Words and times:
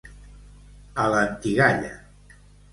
A 1.05 1.05
l'antigalla. 1.15 1.95